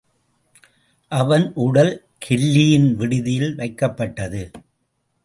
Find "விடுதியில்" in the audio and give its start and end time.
2.95-3.55